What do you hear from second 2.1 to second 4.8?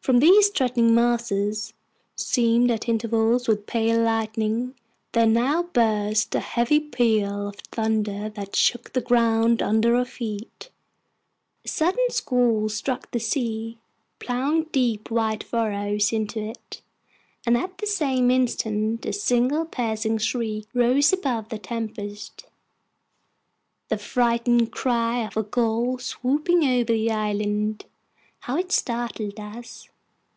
seamed at intervals with pale lightning,